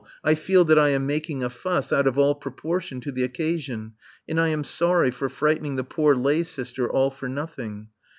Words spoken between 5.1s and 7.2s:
for frightening the poor lay sister all